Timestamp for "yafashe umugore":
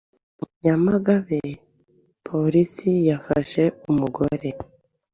3.09-4.49